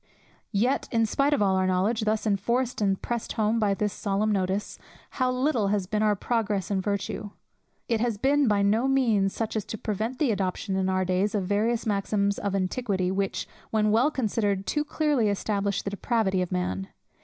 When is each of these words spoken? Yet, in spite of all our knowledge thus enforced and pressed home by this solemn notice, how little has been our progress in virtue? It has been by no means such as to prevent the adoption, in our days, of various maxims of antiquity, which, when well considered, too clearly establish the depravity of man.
Yet, 0.51 0.87
in 0.91 1.05
spite 1.05 1.31
of 1.31 1.43
all 1.43 1.55
our 1.55 1.67
knowledge 1.67 2.05
thus 2.05 2.25
enforced 2.25 2.81
and 2.81 2.99
pressed 2.99 3.33
home 3.33 3.59
by 3.59 3.75
this 3.75 3.93
solemn 3.93 4.31
notice, 4.31 4.79
how 5.11 5.31
little 5.31 5.67
has 5.67 5.85
been 5.85 6.01
our 6.01 6.15
progress 6.15 6.71
in 6.71 6.81
virtue? 6.81 7.29
It 7.87 7.99
has 8.01 8.17
been 8.17 8.47
by 8.47 8.63
no 8.63 8.87
means 8.87 9.31
such 9.35 9.55
as 9.55 9.63
to 9.65 9.77
prevent 9.77 10.17
the 10.17 10.31
adoption, 10.31 10.75
in 10.75 10.89
our 10.89 11.05
days, 11.05 11.35
of 11.35 11.45
various 11.45 11.85
maxims 11.85 12.39
of 12.39 12.55
antiquity, 12.55 13.11
which, 13.11 13.47
when 13.69 13.91
well 13.91 14.09
considered, 14.09 14.65
too 14.65 14.83
clearly 14.83 15.29
establish 15.29 15.83
the 15.83 15.91
depravity 15.91 16.41
of 16.41 16.51
man. 16.51 16.87